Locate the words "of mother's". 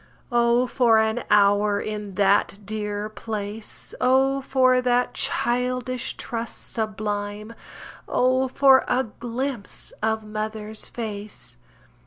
10.01-10.87